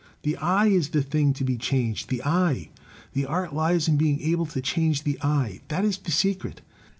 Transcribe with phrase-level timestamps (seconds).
[0.23, 2.69] The eye is the thing to be changed— the eye!
[3.13, 5.61] The art lies in being able to change the eye.
[5.67, 6.61] That is the secret."